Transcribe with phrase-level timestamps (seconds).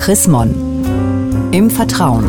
[0.00, 1.50] Chris Mon.
[1.52, 2.24] Im Vertrauen.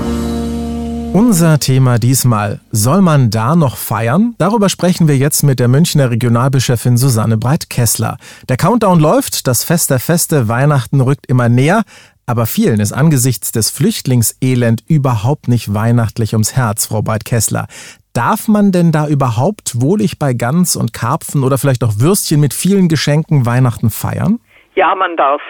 [1.13, 2.59] Unser Thema diesmal.
[2.71, 4.35] Soll man da noch feiern?
[4.37, 8.17] Darüber sprechen wir jetzt mit der Münchner Regionalbischöfin Susanne Breit-Kessler.
[8.49, 11.83] Der Countdown läuft, das Fest der Feste, Weihnachten rückt immer näher.
[12.25, 17.67] Aber vielen ist angesichts des Flüchtlingselend überhaupt nicht weihnachtlich ums Herz, Frau Breit-Kessler.
[18.11, 22.53] Darf man denn da überhaupt wohlig bei Gans und Karpfen oder vielleicht auch Würstchen mit
[22.53, 24.39] vielen Geschenken Weihnachten feiern?
[24.75, 25.41] Ja, man darf.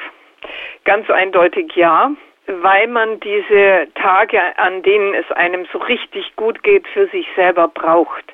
[0.86, 2.12] Ganz eindeutig ja,
[2.48, 7.68] weil man diese Tage, an denen es einem so richtig gut geht, für sich selber
[7.68, 8.26] braucht.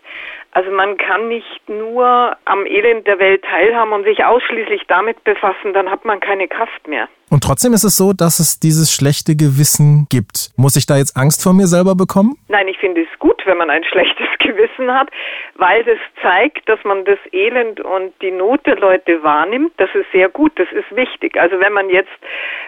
[0.52, 5.74] Also man kann nicht nur am Elend der Welt teilhaben und sich ausschließlich damit befassen,
[5.74, 7.08] dann hat man keine Kraft mehr.
[7.30, 10.52] Und trotzdem ist es so, dass es dieses schlechte Gewissen gibt.
[10.56, 12.38] Muss ich da jetzt Angst vor mir selber bekommen?
[12.48, 15.10] Nein, ich finde es gut, wenn man ein schlechtes Gewissen hat,
[15.56, 19.74] weil das zeigt, dass man das Elend und die Not der Leute wahrnimmt.
[19.76, 21.38] Das ist sehr gut, das ist wichtig.
[21.38, 22.16] Also wenn man jetzt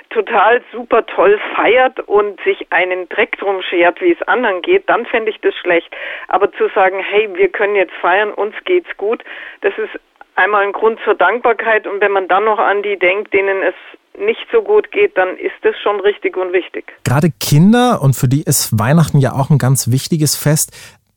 [0.10, 5.06] total super toll feiert und sich einen Dreck drum schert, wie es anderen geht, dann
[5.06, 5.90] fände ich das schlecht.
[6.28, 9.24] Aber zu sagen, hey, wir können jetzt feiern, uns geht's gut,
[9.62, 10.00] das ist
[10.36, 13.76] einmal ein Grund zur Dankbarkeit und wenn man dann noch an die denkt, denen es
[14.18, 16.86] nicht so gut geht, dann ist das schon richtig und wichtig.
[17.04, 20.72] Gerade Kinder, und für die ist Weihnachten ja auch ein ganz wichtiges Fest,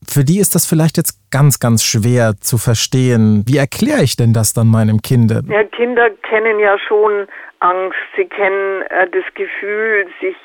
[0.07, 3.43] für die ist das vielleicht jetzt ganz, ganz schwer zu verstehen.
[3.47, 5.31] Wie erkläre ich denn das dann meinem Kind?
[5.31, 7.27] Ja, Kinder kennen ja schon
[7.59, 7.97] Angst.
[8.17, 10.35] Sie kennen äh, das Gefühl, sich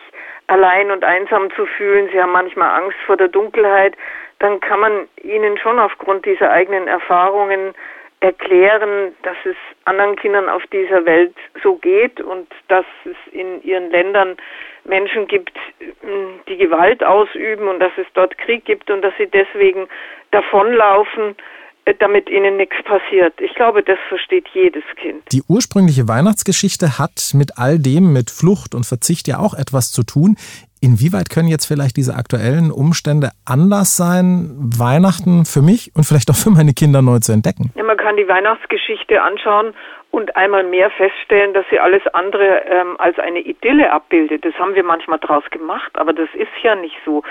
[0.48, 2.08] allein und einsam zu fühlen.
[2.12, 3.94] Sie haben manchmal Angst vor der Dunkelheit.
[4.40, 7.74] Dann kann man ihnen schon aufgrund dieser eigenen Erfahrungen
[8.20, 13.90] erklären, dass es anderen Kindern auf dieser Welt so geht und dass es in ihren
[13.90, 14.36] Ländern
[14.84, 15.56] Menschen gibt,
[16.48, 19.88] die Gewalt ausüben und dass es dort Krieg gibt und dass sie deswegen
[20.32, 21.36] davonlaufen,
[21.98, 23.34] damit ihnen nichts passiert.
[23.40, 25.22] Ich glaube, das versteht jedes Kind.
[25.32, 30.02] Die ursprüngliche Weihnachtsgeschichte hat mit all dem, mit Flucht und Verzicht ja auch etwas zu
[30.02, 30.36] tun.
[30.80, 36.36] Inwieweit können jetzt vielleicht diese aktuellen Umstände anders sein, Weihnachten für mich und vielleicht auch
[36.36, 37.72] für meine Kinder neu zu entdecken?
[37.74, 39.74] Ja, man kann die Weihnachtsgeschichte anschauen
[40.10, 44.44] und einmal mehr feststellen, dass sie alles andere ähm, als eine Idylle abbildet.
[44.44, 47.22] Das haben wir manchmal draus gemacht, aber das ist ja nicht so.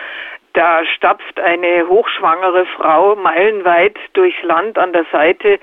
[0.54, 5.60] Da stapft eine hochschwangere Frau meilenweit durchs Land an der Seite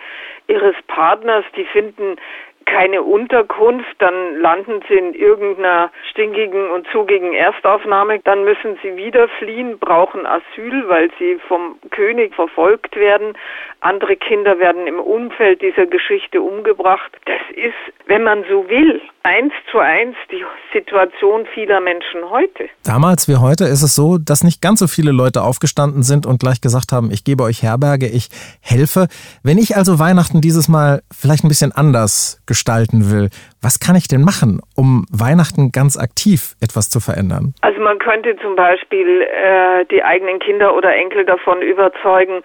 [0.47, 1.45] ihres Partners.
[1.57, 2.17] Die finden
[2.65, 9.29] keine Unterkunft, dann landen sie in irgendeiner stinkigen und zugigen Erstaufnahme, dann müssen sie wieder
[9.39, 13.35] fliehen, brauchen Asyl, weil sie vom König verfolgt werden.
[13.81, 17.13] Andere Kinder werden im Umfeld dieser Geschichte umgebracht.
[17.27, 17.75] Das ist,
[18.07, 22.69] wenn man so will, eins zu eins die Situation vieler Menschen heute.
[22.85, 26.41] Damals wie heute ist es so, dass nicht ganz so viele Leute aufgestanden sind und
[26.41, 28.29] gleich gesagt haben, ich gebe euch Herberge, ich
[28.61, 29.09] helfe.
[29.43, 33.27] Wenn ich also Weihnachten dieses Mal vielleicht ein bisschen anders gestalten will,
[33.61, 37.55] was kann ich denn machen, um Weihnachten ganz aktiv etwas zu verändern?
[37.63, 42.43] Also man könnte zum Beispiel äh, die eigenen Kinder oder Enkel davon überzeugen,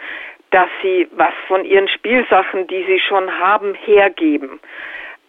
[0.49, 4.59] dass sie was von ihren Spielsachen, die sie schon haben, hergeben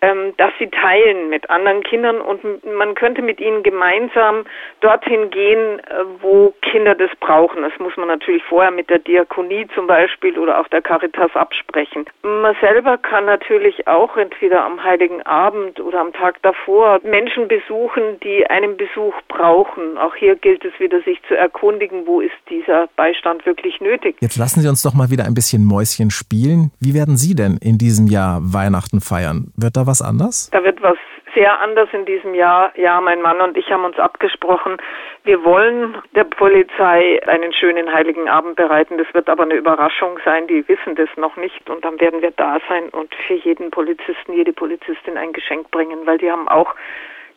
[0.02, 4.44] ähm, dass sie teilen mit anderen Kindern und man könnte mit ihnen gemeinsam
[4.80, 7.62] dorthin gehen, äh, wo Kinder das brauchen.
[7.62, 12.06] Das muss man natürlich vorher mit der Diakonie zum Beispiel oder auch der Caritas absprechen.
[12.22, 18.18] Man selber kann natürlich auch entweder am Heiligen Abend oder am Tag davor Menschen besuchen,
[18.24, 19.98] die einen Besuch brauchen.
[19.98, 24.16] Auch hier gilt es wieder, sich zu erkundigen, wo ist dieser Beistand wirklich nötig.
[24.20, 26.70] Jetzt lassen Sie uns doch mal wieder ein bisschen Mäuschen spielen.
[26.80, 29.52] Wie werden Sie denn in diesem Jahr Weihnachten feiern?
[29.56, 30.48] Wird da was anders?
[30.52, 30.96] Da wird was
[31.34, 32.72] sehr anders in diesem Jahr.
[32.76, 34.78] Ja, mein Mann und ich haben uns abgesprochen,
[35.24, 38.98] wir wollen der Polizei einen schönen heiligen Abend bereiten.
[38.98, 40.46] Das wird aber eine Überraschung sein.
[40.46, 44.32] Die wissen das noch nicht und dann werden wir da sein und für jeden Polizisten,
[44.32, 46.74] jede Polizistin ein Geschenk bringen, weil die haben auch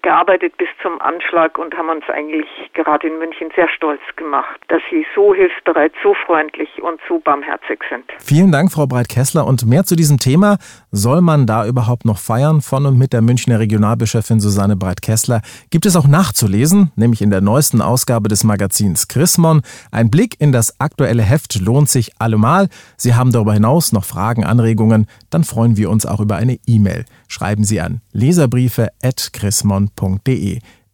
[0.04, 4.82] gearbeitet bis zum Anschlag und haben uns eigentlich gerade in München sehr stolz gemacht, dass
[4.92, 8.04] sie so hilfsbereit, so freundlich und so barmherzig sind.
[8.20, 9.48] Vielen Dank, Frau Breit-Kessler.
[9.48, 10.58] Und mehr zu diesem Thema,
[10.92, 15.42] soll man da überhaupt noch feiern, von und mit der Münchner Regionalbischöfin Susanne Breit-Kessler,
[15.72, 19.62] gibt es auch nachzulesen, nämlich in der neuesten Ausgabe des Magazins Chrismon.
[19.92, 22.68] Ein Blick in das aktuelle Heft lohnt sich allemal.
[22.98, 27.06] Sie haben darüber hinaus noch Fragen, Anregungen, dann freuen wir uns auch über eine E-Mail.
[27.30, 29.93] Schreiben Sie an leserbriefe.chrismon.de.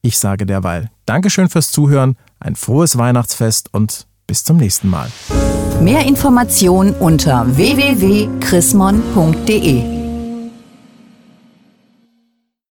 [0.01, 5.09] Ich sage derweil Dankeschön fürs Zuhören, ein frohes Weihnachtsfest und bis zum nächsten Mal.
[5.81, 9.98] Mehr Informationen unter www.chrismon.de